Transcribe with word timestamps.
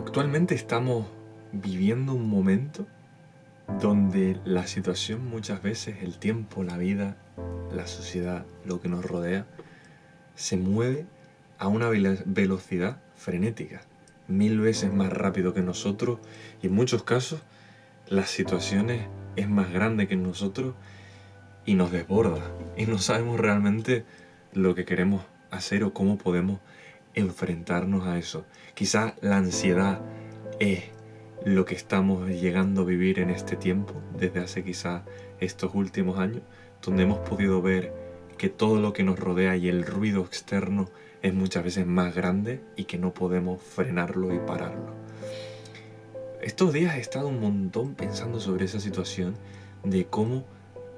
Actualmente 0.00 0.54
estamos 0.54 1.04
viviendo 1.52 2.14
un 2.14 2.26
momento 2.26 2.86
donde 3.82 4.40
la 4.46 4.66
situación 4.66 5.28
muchas 5.28 5.62
veces, 5.62 5.96
el 6.02 6.16
tiempo, 6.16 6.64
la 6.64 6.78
vida, 6.78 7.18
la 7.70 7.86
sociedad, 7.86 8.46
lo 8.64 8.80
que 8.80 8.88
nos 8.88 9.04
rodea, 9.04 9.44
se 10.36 10.56
mueve 10.56 11.04
a 11.58 11.68
una 11.68 11.90
velocidad 11.90 13.02
frenética, 13.14 13.82
mil 14.26 14.58
veces 14.58 14.90
más 14.90 15.12
rápido 15.12 15.52
que 15.52 15.60
nosotros 15.60 16.18
y 16.62 16.68
en 16.68 16.72
muchos 16.72 17.02
casos 17.02 17.42
las 18.08 18.30
situaciones 18.30 19.02
es 19.36 19.50
más 19.50 19.70
grande 19.70 20.08
que 20.08 20.16
nosotros 20.16 20.74
y 21.66 21.74
nos 21.74 21.92
desborda 21.92 22.40
y 22.74 22.86
no 22.86 22.96
sabemos 22.96 23.38
realmente 23.38 24.06
lo 24.54 24.74
que 24.74 24.86
queremos 24.86 25.26
hacer 25.50 25.84
o 25.84 25.92
cómo 25.92 26.16
podemos 26.16 26.58
enfrentarnos 27.20 28.06
a 28.06 28.18
eso. 28.18 28.44
Quizá 28.74 29.14
la 29.20 29.36
ansiedad 29.36 30.00
es 30.58 30.84
lo 31.44 31.64
que 31.64 31.74
estamos 31.74 32.28
llegando 32.28 32.82
a 32.82 32.84
vivir 32.84 33.18
en 33.18 33.30
este 33.30 33.56
tiempo, 33.56 33.94
desde 34.16 34.40
hace 34.40 34.64
quizá 34.64 35.04
estos 35.38 35.74
últimos 35.74 36.18
años, 36.18 36.42
donde 36.82 37.04
hemos 37.04 37.18
podido 37.20 37.62
ver 37.62 37.92
que 38.36 38.48
todo 38.48 38.80
lo 38.80 38.92
que 38.92 39.04
nos 39.04 39.18
rodea 39.18 39.56
y 39.56 39.68
el 39.68 39.84
ruido 39.84 40.22
externo 40.22 40.88
es 41.22 41.34
muchas 41.34 41.64
veces 41.64 41.86
más 41.86 42.14
grande 42.14 42.62
y 42.76 42.84
que 42.84 42.98
no 42.98 43.12
podemos 43.12 43.62
frenarlo 43.62 44.34
y 44.34 44.38
pararlo. 44.38 44.94
Estos 46.42 46.72
días 46.72 46.96
he 46.96 47.00
estado 47.00 47.28
un 47.28 47.40
montón 47.40 47.94
pensando 47.94 48.40
sobre 48.40 48.64
esa 48.64 48.80
situación 48.80 49.34
de 49.84 50.06
cómo 50.06 50.44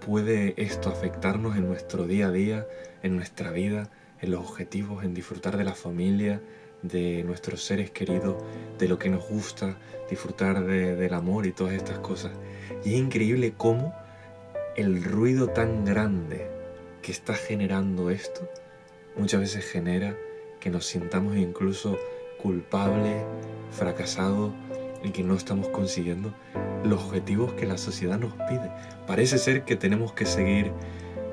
puede 0.07 0.55
esto 0.57 0.89
afectarnos 0.89 1.57
en 1.57 1.67
nuestro 1.67 2.07
día 2.07 2.29
a 2.29 2.31
día, 2.31 2.67
en 3.03 3.17
nuestra 3.17 3.51
vida, 3.51 3.91
en 4.23 4.31
los 4.31 4.41
objetivos, 4.41 5.05
en 5.05 5.13
disfrutar 5.13 5.57
de 5.57 5.65
la 5.65 5.75
familia, 5.75 6.41
de 6.83 7.23
nuestros 7.25 7.63
seres 7.63 7.91
queridos, 7.91 8.43
de 8.79 8.89
lo 8.89 8.99
que 8.99 9.11
nos 9.11 9.29
gusta, 9.29 9.79
disfrutar 10.09 10.65
del 10.65 11.15
amor 11.15 11.47
y 11.47 11.53
todas 11.53 11.75
estas 11.75 11.99
cosas. 11.99 12.33
Y 12.85 12.95
es 12.95 13.01
increíble 13.01 13.55
cómo 13.57 13.95
el 14.77 15.05
ruido 15.05 15.49
tan 15.49 15.85
grande 15.85 16.49
que 17.03 17.13
está 17.13 17.35
generando 17.35 18.11
esto 18.11 18.49
muchas 19.17 19.41
veces 19.41 19.65
genera 19.65 20.17
que 20.61 20.71
nos 20.71 20.87
sintamos 20.87 21.37
incluso 21.37 21.99
culpables, 22.41 23.23
fracasados 23.71 24.53
y 25.03 25.11
que 25.11 25.23
no 25.23 25.35
estamos 25.35 25.69
consiguiendo 25.69 26.33
los 26.85 27.03
objetivos 27.03 27.53
que 27.55 27.67
la 27.67 27.77
sociedad 27.77 28.19
nos 28.19 28.33
pide. 28.49 28.71
Parece 29.07 29.39
ser 29.39 29.65
que 29.65 29.77
tenemos 29.77 30.13
que 30.13 30.27
seguir 30.27 30.73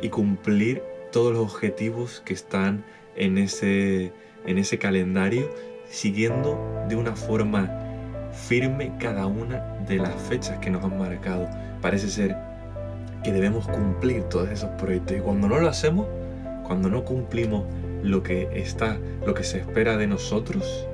y 0.02 0.09
cumplir 0.09 0.81
todos 1.11 1.33
los 1.33 1.41
objetivos 1.41 2.21
que 2.25 2.33
están 2.33 2.83
en 3.15 3.38
ese, 3.38 4.13
en 4.45 4.57
ese 4.57 4.77
calendario, 4.77 5.49
siguiendo 5.89 6.85
de 6.88 6.95
una 6.95 7.16
forma 7.16 7.69
firme 8.31 8.93
cada 8.99 9.25
una 9.25 9.59
de 9.88 9.97
las 9.97 10.13
fechas 10.13 10.59
que 10.59 10.69
nos 10.69 10.83
han 10.83 10.97
marcado. 10.97 11.47
Parece 11.81 12.09
ser 12.09 12.35
que 13.23 13.33
debemos 13.33 13.67
cumplir 13.67 14.23
todos 14.23 14.49
esos 14.49 14.69
proyectos 14.71 15.17
y 15.17 15.19
cuando 15.19 15.47
no 15.47 15.59
lo 15.59 15.67
hacemos, 15.67 16.07
cuando 16.66 16.89
no 16.89 17.03
cumplimos 17.03 17.66
lo 18.03 18.23
que 18.23 18.49
está, 18.53 18.97
lo 19.25 19.33
que 19.33 19.44
se 19.44 19.59
espera 19.59 19.97
de 19.97 20.07
nosotros, 20.07 20.88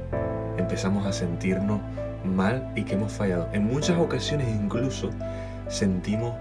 empezamos 0.58 1.06
a 1.06 1.14
sentirnos 1.14 1.82
mal 2.24 2.72
y 2.76 2.84
que 2.84 2.96
hemos 2.96 3.12
fallado. 3.12 3.50
En 3.54 3.66
muchas 3.66 4.00
ocasiones 4.00 4.48
incluso 4.50 5.12
sentimos 5.68 6.34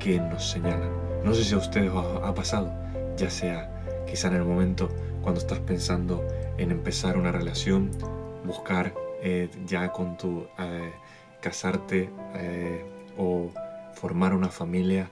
que 0.00 0.18
nos 0.18 0.50
señalan. 0.50 0.90
No 1.24 1.34
sé 1.34 1.44
si 1.44 1.54
a 1.54 1.58
ustedes 1.58 1.90
os 1.90 2.22
ha 2.24 2.34
pasado, 2.34 2.72
ya 3.18 3.30
sea 3.30 4.04
quizá 4.08 4.28
en 4.28 4.34
el 4.34 4.44
momento 4.44 4.88
cuando 5.22 5.40
estás 5.40 5.58
pensando 5.58 6.26
en 6.56 6.70
empezar 6.70 7.18
una 7.18 7.32
relación, 7.32 7.90
buscar 8.44 8.94
eh, 9.22 9.50
ya 9.66 9.92
con 9.92 10.16
tu 10.16 10.46
eh, 10.58 10.92
casarte 11.40 12.10
eh, 12.34 12.84
o 13.18 13.50
formar 13.94 14.32
una 14.32 14.48
familia 14.48 15.10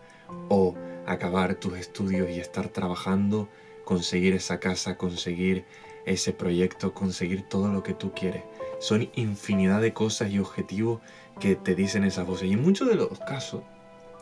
o 0.49 0.75
acabar 1.07 1.57
tus 1.57 1.77
estudios 1.77 2.31
y 2.31 2.41
estar 2.41 2.69
trabajando, 2.69 3.49
conseguir 3.85 4.35
esa 4.35 4.59
casa, 4.61 4.97
conseguir 4.97 5.65
ese 6.07 6.33
proyecto, 6.33 6.95
conseguir 6.95 7.43
todo 7.43 7.69
lo 7.69 7.83
que 7.83 7.95
tú 7.95 8.13
quieres. 8.13 8.43
Son 8.79 9.09
infinidad 9.15 9.81
de 9.81 9.93
cosas 9.93 10.31
y 10.31 10.39
objetivos 10.39 11.01
que 11.41 11.57
te 11.57 11.75
dicen 11.75 12.05
esas 12.05 12.27
voces. 12.27 12.49
Y 12.49 12.53
en 12.53 12.63
muchos 12.63 12.89
de 12.89 12.95
los 12.95 13.19
casos 13.21 13.63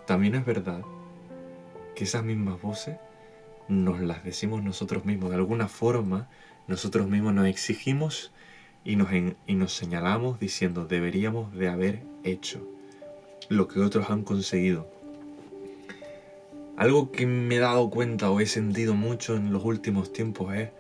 también 0.06 0.34
es 0.34 0.44
verdad 0.44 0.81
que 1.94 2.04
esas 2.04 2.25
mismas 2.25 2.60
voces 2.60 2.97
nos 3.69 4.00
las 4.00 4.25
decimos 4.25 4.62
nosotros 4.62 5.04
mismos. 5.04 5.30
De 5.30 5.36
alguna 5.36 5.69
forma, 5.69 6.28
nosotros 6.66 7.08
mismos 7.08 7.34
nos 7.34 7.47
exigimos 7.47 8.32
y 8.84 8.97
nos, 8.97 9.08
y 9.47 9.54
nos 9.54 9.72
señalamos 9.72 10.38
diciendo 10.38 10.86
deberíamos 10.86 11.52
de 11.54 11.69
haber 11.69 12.02
hecho 12.22 12.66
lo 13.48 13.69
que 13.69 13.80
otros 13.80 14.10
han 14.10 14.22
conseguido. 14.22 14.88
Algo 16.76 17.12
que 17.12 17.26
me 17.26 17.56
he 17.56 17.60
dado 17.60 17.88
cuenta 17.88 18.30
o 18.30 18.41
he 18.41 18.47
sentido 18.47 18.94
mucho 18.94 19.36
en 19.36 19.52
los 19.52 19.64
últimos 19.64 20.12
tiempos 20.12 20.54
es 20.54 20.70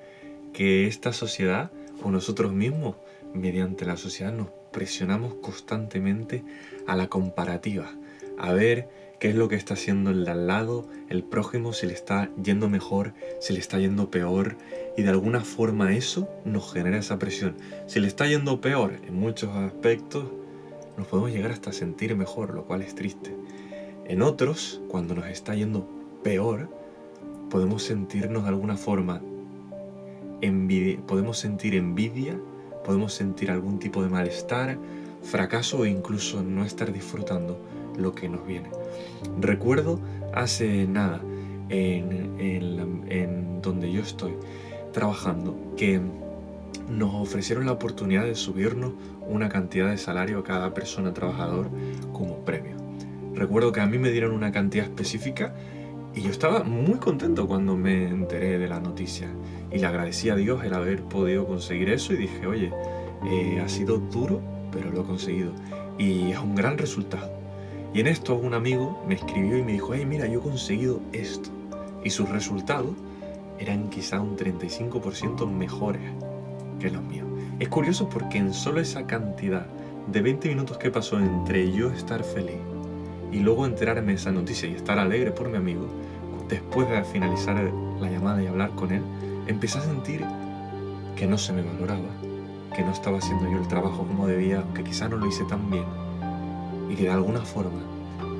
que 0.52 0.86
esta 0.86 1.12
sociedad 1.12 1.70
o 2.02 2.10
nosotros 2.10 2.52
mismos, 2.52 2.96
mediante 3.32 3.84
la 3.84 3.96
sociedad, 3.96 4.32
nos 4.32 4.48
presionamos 4.72 5.34
constantemente 5.34 6.42
a 6.86 6.96
la 6.96 7.06
comparativa, 7.06 7.92
a 8.38 8.52
ver 8.52 8.88
qué 9.24 9.30
es 9.30 9.36
lo 9.36 9.48
que 9.48 9.56
está 9.56 9.72
haciendo 9.72 10.10
el 10.10 10.26
de 10.26 10.32
al 10.32 10.46
lado, 10.46 10.86
el 11.08 11.24
prójimo, 11.24 11.72
si 11.72 11.86
le 11.86 11.94
está 11.94 12.28
yendo 12.42 12.68
mejor, 12.68 13.14
si 13.40 13.54
le 13.54 13.58
está 13.58 13.78
yendo 13.78 14.10
peor, 14.10 14.58
y 14.98 15.02
de 15.02 15.08
alguna 15.08 15.40
forma 15.40 15.94
eso 15.94 16.28
nos 16.44 16.70
genera 16.74 16.98
esa 16.98 17.18
presión. 17.18 17.56
Si 17.86 18.00
le 18.00 18.06
está 18.06 18.26
yendo 18.26 18.60
peor 18.60 19.00
en 19.08 19.18
muchos 19.18 19.48
aspectos, 19.56 20.26
nos 20.98 21.06
podemos 21.06 21.32
llegar 21.32 21.52
hasta 21.52 21.72
sentir 21.72 22.14
mejor, 22.16 22.52
lo 22.52 22.66
cual 22.66 22.82
es 22.82 22.94
triste. 22.94 23.34
En 24.04 24.20
otros, 24.20 24.82
cuando 24.88 25.14
nos 25.14 25.28
está 25.28 25.54
yendo 25.54 25.88
peor, 26.22 26.68
podemos 27.48 27.82
sentirnos 27.82 28.42
de 28.42 28.50
alguna 28.50 28.76
forma 28.76 29.22
envidia, 30.42 30.98
podemos 31.06 31.38
sentir 31.38 31.76
envidia, 31.76 32.38
podemos 32.84 33.14
sentir 33.14 33.50
algún 33.50 33.78
tipo 33.78 34.02
de 34.02 34.10
malestar, 34.10 34.76
fracaso 35.22 35.78
o 35.78 35.86
incluso 35.86 36.42
no 36.42 36.66
estar 36.66 36.92
disfrutando 36.92 37.58
lo 37.96 38.14
que 38.14 38.28
nos 38.28 38.46
viene. 38.46 38.70
Recuerdo 39.40 40.00
hace 40.32 40.86
nada, 40.86 41.20
en, 41.68 43.60
donde 43.62 43.90
yo 43.90 44.02
estoy 44.02 44.34
trabajando, 44.92 45.56
que 45.76 46.00
nos 46.90 47.14
ofrecieron 47.14 47.66
la 47.66 47.72
oportunidad 47.72 48.24
de 48.24 48.34
subirnos 48.34 48.92
una 49.26 49.48
cantidad 49.48 49.90
de 49.90 49.96
salario 49.96 50.40
a 50.40 50.44
cada 50.44 50.74
persona 50.74 51.14
trabajador 51.14 51.68
como 52.12 52.44
premio. 52.44 52.76
Recuerdo 53.34 53.72
que 53.72 53.80
a 53.80 53.86
mí 53.86 53.98
me 53.98 54.10
dieron 54.10 54.32
una 54.32 54.52
cantidad 54.52 54.84
específica 54.84 55.54
y 56.14 56.20
yo 56.22 56.30
estaba 56.30 56.62
muy 56.62 56.98
contento 56.98 57.48
cuando 57.48 57.76
me 57.76 58.06
enteré 58.06 58.58
de 58.58 58.68
la 58.68 58.80
noticia 58.80 59.28
y 59.72 59.78
le 59.78 59.86
agradecí 59.86 60.28
a 60.28 60.36
Dios 60.36 60.62
el 60.62 60.74
haber 60.74 61.02
podido 61.02 61.46
conseguir 61.46 61.88
eso 61.88 62.12
y 62.12 62.16
dije, 62.16 62.46
oye, 62.46 62.70
eh, 63.26 63.60
ha 63.64 63.68
sido 63.68 63.98
duro, 63.98 64.40
pero 64.70 64.90
lo 64.90 65.00
he 65.00 65.04
conseguido 65.04 65.52
y 65.98 66.30
es 66.30 66.38
un 66.38 66.54
gran 66.54 66.78
resultado. 66.78 67.43
Y 67.94 68.00
en 68.00 68.08
esto 68.08 68.34
un 68.34 68.54
amigo 68.54 69.00
me 69.06 69.14
escribió 69.14 69.56
y 69.56 69.62
me 69.62 69.72
dijo, 69.74 69.94
hey, 69.94 70.04
mira, 70.04 70.26
yo 70.26 70.40
he 70.40 70.42
conseguido 70.42 71.00
esto. 71.12 71.48
Y 72.02 72.10
sus 72.10 72.28
resultados 72.28 72.90
eran 73.60 73.88
quizá 73.88 74.20
un 74.20 74.36
35% 74.36 75.48
mejores 75.48 76.02
que 76.80 76.90
los 76.90 77.04
míos. 77.04 77.28
Es 77.60 77.68
curioso 77.68 78.08
porque 78.08 78.38
en 78.38 78.52
solo 78.52 78.80
esa 78.80 79.06
cantidad 79.06 79.66
de 80.08 80.22
20 80.22 80.48
minutos 80.48 80.76
que 80.76 80.90
pasó 80.90 81.20
entre 81.20 81.70
yo 81.70 81.88
estar 81.90 82.24
feliz 82.24 82.58
y 83.30 83.38
luego 83.38 83.64
enterarme 83.64 84.08
de 84.08 84.18
esa 84.18 84.32
noticia 84.32 84.68
y 84.68 84.74
estar 84.74 84.98
alegre 84.98 85.30
por 85.30 85.48
mi 85.48 85.56
amigo, 85.56 85.86
después 86.48 86.90
de 86.90 87.04
finalizar 87.04 87.72
la 88.00 88.10
llamada 88.10 88.42
y 88.42 88.48
hablar 88.48 88.70
con 88.70 88.90
él, 88.90 89.02
empecé 89.46 89.78
a 89.78 89.82
sentir 89.82 90.24
que 91.14 91.28
no 91.28 91.38
se 91.38 91.52
me 91.52 91.62
valoraba, 91.62 92.10
que 92.74 92.82
no 92.82 92.90
estaba 92.90 93.18
haciendo 93.18 93.48
yo 93.48 93.58
el 93.58 93.68
trabajo 93.68 93.98
como 94.04 94.26
debía, 94.26 94.64
que 94.74 94.82
quizá 94.82 95.08
no 95.08 95.16
lo 95.16 95.28
hice 95.28 95.44
tan 95.44 95.70
bien 95.70 96.03
y 96.88 96.94
que 96.94 97.04
de 97.04 97.10
alguna 97.10 97.40
forma 97.40 97.80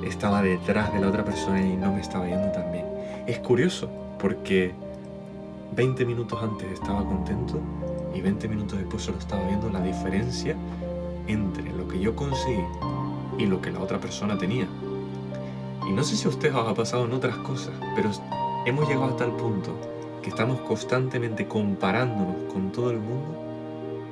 estaba 0.05 0.43
detrás 0.43 0.93
de 0.93 1.01
la 1.01 1.09
otra 1.09 1.25
persona 1.25 1.61
y 1.61 1.77
no 1.77 1.93
me 1.93 2.01
estaba 2.01 2.27
yendo 2.27 2.51
tan 2.53 2.71
bien. 2.73 2.87
Es 3.27 3.39
curioso 3.39 3.89
porque 4.19 4.75
20 5.75 6.05
minutos 6.05 6.39
antes 6.43 6.71
estaba 6.73 7.05
contento 7.05 7.61
y 8.15 8.21
20 8.21 8.49
minutos 8.49 8.79
después 8.79 9.03
solo 9.03 9.19
estaba 9.19 9.47
viendo 9.47 9.71
la 9.71 9.81
diferencia 9.81 10.55
entre 11.27 11.73
lo 11.73 11.89
que 11.89 11.99
yo 11.99 12.15
conseguí 12.15 12.65
y 13.39 13.47
lo 13.47 13.61
que 13.61 13.71
la 13.71 13.81
otra 13.81 13.99
persona 13.99 14.39
tenía. 14.39 14.69
Y 15.89 15.93
no 15.93 16.05
sé 16.05 16.17
si 16.17 16.27
a 16.27 16.31
ustedes 16.31 16.55
os 16.55 16.69
ha 16.69 16.75
pasado 16.75 17.05
en 17.05 17.13
otras 17.13 17.37
cosas, 17.39 17.75
pero 17.97 18.11
hemos 18.67 18.89
llegado 18.89 19.15
a 19.15 19.17
tal 19.17 19.33
punto 19.33 19.73
que 20.23 20.31
estamos 20.31 20.61
constantemente 20.61 21.47
comparándonos 21.47 22.53
con 22.53 22.73
todo 22.73 22.91
el 22.91 22.99
mundo, 22.99 23.39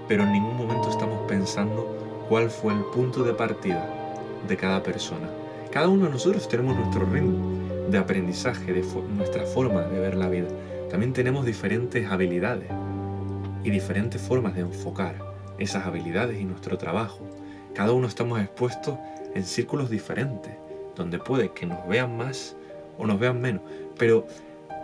pero 0.08 0.24
en 0.24 0.32
ningún 0.32 0.56
momento 0.56 0.90
estamos 0.90 1.20
pensando 1.26 1.86
cuál 2.28 2.50
fue 2.50 2.74
el 2.74 2.80
punto 2.80 3.22
de 3.22 3.32
partida 3.32 4.01
de 4.48 4.56
cada 4.56 4.82
persona. 4.82 5.28
Cada 5.70 5.88
uno 5.88 6.06
de 6.06 6.10
nosotros 6.10 6.48
tenemos 6.48 6.76
nuestro 6.76 7.06
ritmo 7.06 7.88
de 7.90 7.98
aprendizaje, 7.98 8.72
de 8.72 8.84
nuestra 9.16 9.44
forma 9.44 9.82
de 9.82 10.00
ver 10.00 10.16
la 10.16 10.28
vida. 10.28 10.48
También 10.90 11.12
tenemos 11.12 11.46
diferentes 11.46 12.10
habilidades 12.10 12.68
y 13.64 13.70
diferentes 13.70 14.20
formas 14.20 14.54
de 14.54 14.60
enfocar 14.62 15.14
esas 15.58 15.86
habilidades 15.86 16.40
y 16.40 16.44
nuestro 16.44 16.76
trabajo. 16.78 17.20
Cada 17.74 17.92
uno 17.92 18.06
estamos 18.06 18.40
expuestos 18.40 18.98
en 19.34 19.44
círculos 19.44 19.88
diferentes, 19.88 20.52
donde 20.96 21.18
puede 21.18 21.52
que 21.52 21.66
nos 21.66 21.86
vean 21.88 22.16
más 22.16 22.56
o 22.98 23.06
nos 23.06 23.18
vean 23.18 23.40
menos, 23.40 23.62
pero 23.98 24.26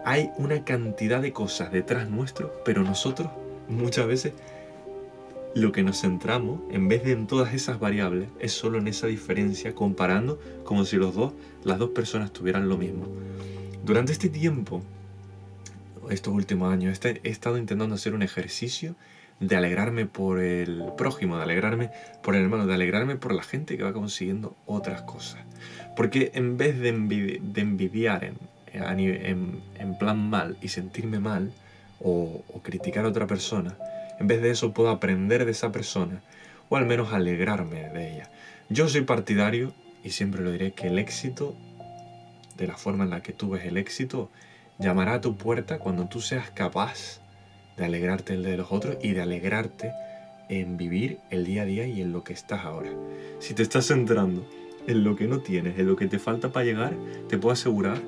hay 0.04 0.30
una 0.38 0.64
cantidad 0.64 1.20
de 1.20 1.32
cosas 1.32 1.70
detrás 1.70 2.08
nuestro, 2.08 2.62
pero 2.64 2.82
nosotros 2.82 3.28
muchas 3.68 4.06
veces 4.06 4.32
lo 5.54 5.72
que 5.72 5.82
nos 5.82 6.00
centramos, 6.00 6.60
en 6.70 6.88
vez 6.88 7.04
de 7.04 7.12
en 7.12 7.26
todas 7.26 7.54
esas 7.54 7.80
variables, 7.80 8.28
es 8.38 8.52
solo 8.52 8.78
en 8.78 8.88
esa 8.88 9.06
diferencia, 9.06 9.74
comparando 9.74 10.38
como 10.64 10.84
si 10.84 10.96
los 10.96 11.14
dos, 11.14 11.32
las 11.64 11.78
dos 11.78 11.90
personas 11.90 12.32
tuvieran 12.32 12.68
lo 12.68 12.76
mismo. 12.76 13.06
Durante 13.84 14.12
este 14.12 14.28
tiempo, 14.28 14.82
estos 16.10 16.32
últimos 16.34 16.72
años, 16.72 16.92
este, 16.92 17.20
he 17.24 17.30
estado 17.30 17.58
intentando 17.58 17.94
hacer 17.94 18.14
un 18.14 18.22
ejercicio 18.22 18.94
de 19.40 19.56
alegrarme 19.56 20.06
por 20.06 20.40
el 20.40 20.84
prójimo, 20.96 21.36
de 21.36 21.44
alegrarme 21.44 21.90
por 22.22 22.34
el 22.34 22.42
hermano, 22.42 22.66
de 22.66 22.74
alegrarme 22.74 23.16
por 23.16 23.32
la 23.32 23.42
gente 23.42 23.76
que 23.76 23.82
va 23.82 23.92
consiguiendo 23.92 24.56
otras 24.66 25.02
cosas. 25.02 25.40
Porque 25.96 26.30
en 26.34 26.56
vez 26.56 26.78
de, 26.78 26.88
envidiar 26.88 28.24
en, 28.24 29.98
plan 29.98 30.30
mal 30.30 30.56
y 30.60 30.68
sentirme 30.68 31.18
mal 31.18 31.52
o, 32.00 32.42
o 32.52 32.62
criticar 32.62 33.04
a 33.04 33.08
otra 33.08 33.26
persona, 33.26 33.76
en 34.18 34.26
vez 34.26 34.42
de 34.42 34.50
eso 34.50 34.72
puedo 34.72 34.90
aprender 34.90 35.44
de 35.44 35.52
esa 35.52 35.72
persona 35.72 36.22
o 36.68 36.76
al 36.76 36.86
menos 36.86 37.12
alegrarme 37.12 37.88
de 37.90 38.14
ella. 38.14 38.30
Yo 38.68 38.88
soy 38.88 39.02
partidario, 39.02 39.72
y 40.04 40.10
siempre 40.10 40.42
lo 40.42 40.52
diré, 40.52 40.72
que 40.72 40.88
el 40.88 40.98
éxito, 40.98 41.56
de 42.56 42.66
la 42.66 42.76
forma 42.76 43.04
en 43.04 43.10
la 43.10 43.22
que 43.22 43.32
tú 43.32 43.50
ves 43.50 43.64
el 43.64 43.76
éxito, 43.76 44.30
llamará 44.78 45.14
a 45.14 45.20
tu 45.20 45.36
puerta 45.36 45.78
cuando 45.78 46.08
tú 46.08 46.20
seas 46.20 46.50
capaz 46.50 47.20
de 47.76 47.84
alegrarte 47.84 48.34
el 48.34 48.42
de 48.42 48.56
los 48.56 48.72
otros 48.72 48.96
y 49.02 49.12
de 49.12 49.22
alegrarte 49.22 49.92
en 50.48 50.76
vivir 50.76 51.18
el 51.30 51.44
día 51.44 51.62
a 51.62 51.66
día 51.66 51.86
y 51.86 52.00
en 52.00 52.12
lo 52.12 52.24
que 52.24 52.32
estás 52.32 52.64
ahora. 52.64 52.90
Si 53.38 53.54
te 53.54 53.62
estás 53.62 53.86
centrando 53.86 54.48
en 54.86 55.04
lo 55.04 55.16
que 55.16 55.26
no 55.26 55.40
tienes, 55.40 55.78
en 55.78 55.86
lo 55.86 55.96
que 55.96 56.06
te 56.06 56.18
falta 56.18 56.50
para 56.50 56.64
llegar, 56.64 56.94
te 57.28 57.38
puedo 57.38 57.52
asegurar 57.52 57.98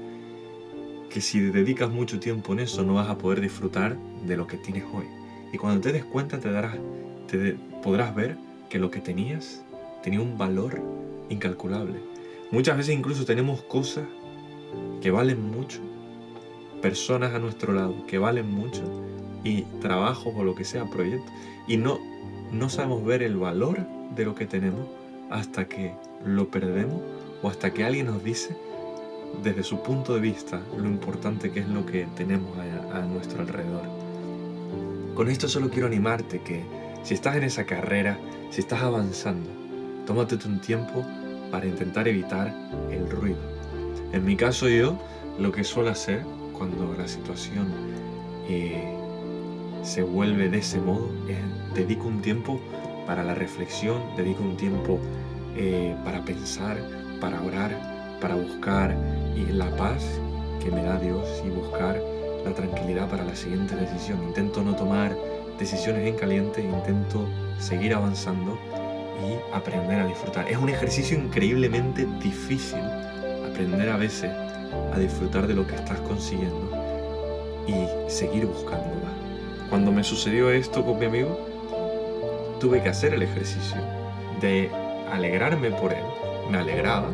que 1.11 1.21
si 1.21 1.41
dedicas 1.41 1.91
mucho 1.91 2.21
tiempo 2.21 2.53
en 2.53 2.61
eso 2.61 2.83
no 2.85 2.95
vas 2.95 3.09
a 3.09 3.19
poder 3.19 3.41
disfrutar 3.41 3.97
de 4.25 4.37
lo 4.37 4.47
que 4.47 4.57
tienes 4.57 4.85
hoy. 4.93 5.20
Y 5.53 5.59
cuando 5.59 5.81
te 5.81 5.93
des 5.93 6.05
cuenta 6.05 6.39
te 6.39 6.51
darás, 6.51 6.77
te 7.27 7.57
podrás 7.83 8.15
ver 8.15 8.37
que 8.69 8.79
lo 8.79 8.91
que 8.91 9.01
tenías 9.01 9.65
tenía 10.03 10.21
un 10.21 10.39
valor 10.39 10.81
incalculable. 11.29 11.99
Muchas 12.51 12.77
veces 12.77 12.95
incluso 12.95 13.25
tenemos 13.25 13.63
cosas 13.63 14.05
que 15.01 15.11
valen 15.11 15.51
mucho, 15.51 15.81
personas 16.83 17.35
a 17.35 17.39
nuestro 17.39 17.73
lado 17.73 18.07
que 18.07 18.19
valen 18.19 18.51
mucho 18.51 18.83
y 19.45 19.63
trabajos 19.81 20.35
o 20.37 20.45
lo 20.45 20.55
que 20.55 20.65
sea, 20.65 20.85
proyectos. 20.87 21.33
Y 21.67 21.77
no, 21.77 21.99
no 22.53 22.69
sabemos 22.69 23.05
ver 23.05 23.23
el 23.23 23.37
valor 23.37 23.79
de 24.15 24.25
lo 24.25 24.35
que 24.35 24.47
tenemos 24.47 24.87
hasta 25.31 25.67
que 25.67 25.95
lo 26.25 26.49
perdemos 26.49 27.01
o 27.43 27.49
hasta 27.49 27.73
que 27.73 27.85
alguien 27.85 28.07
nos 28.07 28.23
dice 28.23 28.57
desde 29.43 29.63
su 29.63 29.83
punto 29.83 30.15
de 30.15 30.21
vista 30.21 30.61
lo 30.77 30.87
importante 30.87 31.51
que 31.53 31.61
es 31.61 31.69
lo 31.69 31.87
que 31.87 32.07
tenemos 32.17 32.51
a, 32.59 32.99
a 32.99 33.03
nuestro 33.03 33.43
alrededor. 33.43 34.10
Con 35.15 35.29
esto 35.29 35.49
solo 35.49 35.69
quiero 35.71 35.87
animarte 35.87 36.41
que 36.41 36.65
si 37.03 37.15
estás 37.15 37.37
en 37.37 37.45
esa 37.45 37.65
carrera, 37.65 38.19
si 38.51 38.61
estás 38.61 38.83
avanzando, 38.83 39.51
tómate 40.07 40.37
un 40.47 40.61
tiempo 40.61 41.05
para 41.51 41.67
intentar 41.67 42.09
evitar 42.09 42.55
el 42.91 43.11
ruido. 43.11 43.39
En 44.13 44.25
mi 44.25 44.37
caso 44.37 44.69
yo 44.69 44.99
lo 45.39 45.53
que 45.53 45.65
suelo 45.65 45.91
hacer 45.91 46.25
cuando 46.57 46.95
la 46.97 47.09
situación 47.09 47.69
eh, 48.49 48.97
se 49.83 50.03
vuelve 50.03 50.49
de 50.49 50.59
ese 50.59 50.81
modo, 50.81 51.09
dedico 51.75 52.07
un 52.07 52.23
tiempo 52.23 52.61
para 53.07 53.25
la 53.25 53.35
reflexión, 53.35 54.01
dedico 54.17 54.43
un 54.43 54.57
tiempo 54.57 54.99
eh, 55.57 55.97
para 56.05 56.25
pensar, 56.25 56.79
para 57.21 57.43
orar, 57.43 58.19
para 58.21 58.37
buscar 58.37 58.97
y 59.37 59.53
la 59.53 59.75
paz 59.77 60.05
que 60.63 60.71
me 60.71 60.83
da 60.83 60.99
Dios 60.99 61.43
y 61.45 61.51
buscar 61.51 62.01
la 62.45 62.53
tranquilidad 62.55 63.09
para 63.09 63.25
la 63.25 63.35
siguiente 63.37 63.77
decisión. 63.77 64.23
Intento 64.23 64.63
no 64.63 64.75
tomar 64.77 65.17
decisiones 65.59 66.07
en 66.07 66.17
caliente, 66.17 66.63
intento 66.63 67.27
seguir 67.59 67.95
avanzando 67.95 68.59
y 69.21 69.55
aprender 69.55 70.01
a 70.01 70.07
disfrutar. 70.07 70.49
Es 70.49 70.57
un 70.57 70.69
ejercicio 70.69 71.19
increíblemente 71.19 72.07
difícil 72.23 72.81
aprender 73.51 73.91
a 73.91 73.97
veces 73.97 74.31
a 74.93 74.99
disfrutar 74.99 75.47
de 75.47 75.55
lo 75.55 75.67
que 75.67 75.75
estás 75.75 76.01
consiguiendo 76.01 76.71
y 77.67 78.11
seguir 78.11 78.47
buscándola. 78.47 79.11
Cuando 79.69 79.93
me 79.93 80.03
sucedió 80.03 80.51
esto 80.51 80.85
con 80.85 80.99
mi 80.99 81.07
amigo, 81.07 81.39
tuve 82.59 82.83
que 82.83 82.89
hacer 82.89 83.15
el 83.15 83.23
ejercicio 83.23 83.77
de 84.41 84.71
alegrarme 85.13 85.71
por 85.71 85.93
él. 85.93 86.05
Me 86.51 86.59
alegraba, 86.59 87.09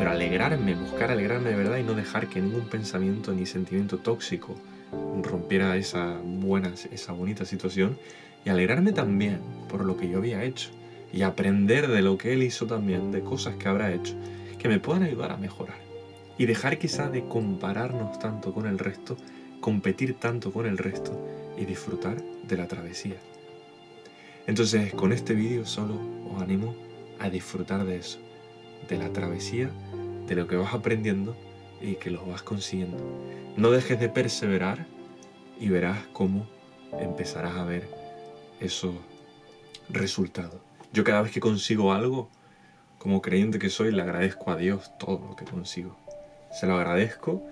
pero 0.00 0.12
alegrarme, 0.12 0.74
buscar 0.76 1.10
alegrarme 1.10 1.50
de 1.50 1.56
verdad 1.56 1.76
y 1.76 1.82
no 1.82 1.92
dejar 1.92 2.28
que 2.28 2.40
ningún 2.40 2.62
pensamiento 2.62 3.34
ni 3.34 3.44
sentimiento 3.44 3.98
tóxico 3.98 4.54
rompiera 5.22 5.76
esa 5.76 6.18
buena, 6.24 6.72
esa 6.90 7.12
bonita 7.12 7.44
situación 7.44 7.98
y 8.42 8.48
alegrarme 8.48 8.92
también 8.92 9.40
por 9.68 9.84
lo 9.84 9.98
que 9.98 10.08
yo 10.08 10.16
había 10.16 10.42
hecho 10.42 10.70
y 11.12 11.20
aprender 11.20 11.86
de 11.86 12.00
lo 12.00 12.16
que 12.16 12.32
él 12.32 12.42
hizo 12.42 12.66
también, 12.66 13.12
de 13.12 13.20
cosas 13.20 13.56
que 13.56 13.68
habrá 13.68 13.92
hecho, 13.92 14.14
que 14.58 14.70
me 14.70 14.80
puedan 14.80 15.02
ayudar 15.02 15.32
a 15.32 15.36
mejorar. 15.36 15.76
Y 16.38 16.46
dejar 16.46 16.78
quizá 16.78 17.10
de 17.10 17.26
compararnos 17.26 18.18
tanto 18.18 18.54
con 18.54 18.66
el 18.66 18.78
resto, 18.78 19.18
competir 19.60 20.14
tanto 20.14 20.50
con 20.50 20.64
el 20.64 20.78
resto 20.78 21.12
y 21.58 21.66
disfrutar 21.66 22.22
de 22.48 22.56
la 22.56 22.66
travesía. 22.68 23.16
Entonces 24.46 24.94
con 24.94 25.12
este 25.12 25.34
vídeo 25.34 25.66
solo 25.66 26.00
os 26.34 26.40
animo 26.40 26.74
a 27.18 27.28
disfrutar 27.28 27.84
de 27.84 27.98
eso, 27.98 28.18
de 28.88 28.96
la 28.96 29.12
travesía, 29.12 29.70
de 30.30 30.36
lo 30.36 30.46
que 30.46 30.54
vas 30.54 30.72
aprendiendo 30.72 31.36
y 31.82 31.96
que 31.96 32.08
lo 32.08 32.24
vas 32.24 32.42
consiguiendo. 32.42 32.98
No 33.56 33.72
dejes 33.72 33.98
de 33.98 34.08
perseverar 34.08 34.86
y 35.58 35.68
verás 35.68 35.98
cómo 36.12 36.46
empezarás 37.00 37.56
a 37.56 37.64
ver 37.64 37.88
esos 38.60 38.94
resultados. 39.88 40.60
Yo 40.92 41.02
cada 41.02 41.22
vez 41.22 41.32
que 41.32 41.40
consigo 41.40 41.92
algo, 41.92 42.30
como 42.98 43.22
creyente 43.22 43.58
que 43.58 43.70
soy, 43.70 43.90
le 43.90 44.02
agradezco 44.02 44.52
a 44.52 44.56
Dios 44.56 44.96
todo 44.98 45.18
lo 45.30 45.34
que 45.34 45.44
consigo. 45.44 45.96
Se 46.52 46.68
lo 46.68 46.76
agradezco 46.76 47.42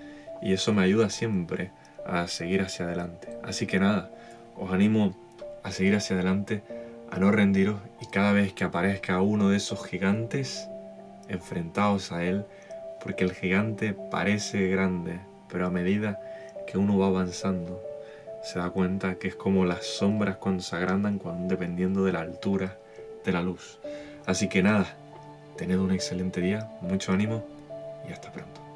y 0.40 0.52
eso 0.52 0.72
me 0.72 0.82
ayuda 0.82 1.10
siempre 1.10 1.72
a 2.06 2.28
seguir 2.28 2.62
hacia 2.62 2.86
adelante. 2.86 3.28
Así 3.42 3.66
que 3.66 3.80
nada, 3.80 4.12
os 4.56 4.70
animo 4.70 5.16
a 5.64 5.72
seguir 5.72 5.96
hacia 5.96 6.14
adelante, 6.14 6.62
a 7.10 7.18
no 7.18 7.32
rendiros 7.32 7.80
y 8.00 8.06
cada 8.06 8.32
vez 8.32 8.52
que 8.52 8.62
aparezca 8.62 9.20
uno 9.20 9.48
de 9.48 9.56
esos 9.56 9.84
gigantes, 9.84 10.68
enfrentaos 11.28 12.12
a 12.12 12.24
él, 12.24 12.46
porque 13.02 13.24
el 13.24 13.32
gigante 13.32 13.94
parece 14.10 14.68
grande, 14.68 15.20
pero 15.48 15.66
a 15.66 15.70
medida 15.70 16.20
que 16.66 16.78
uno 16.78 16.98
va 16.98 17.06
avanzando, 17.06 17.82
se 18.42 18.58
da 18.58 18.70
cuenta 18.70 19.16
que 19.16 19.28
es 19.28 19.34
como 19.34 19.64
las 19.64 19.84
sombras 19.84 20.36
cuando 20.36 20.62
se 20.62 20.76
agrandan, 20.76 21.18
cuando, 21.18 21.48
dependiendo 21.48 22.04
de 22.04 22.12
la 22.12 22.20
altura 22.20 22.78
de 23.24 23.32
la 23.32 23.42
luz. 23.42 23.78
Así 24.26 24.48
que 24.48 24.62
nada, 24.62 24.86
tened 25.56 25.78
un 25.78 25.92
excelente 25.92 26.40
día, 26.40 26.70
mucho 26.80 27.12
ánimo 27.12 27.44
y 28.08 28.12
hasta 28.12 28.30
pronto. 28.30 28.67